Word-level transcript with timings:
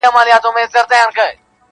چا 0.03 0.09
خندله 0.11 0.39
چا 0.43 0.49
به 0.55 0.61
ټوکي 0.73 0.99
جوړولې- 1.01 1.35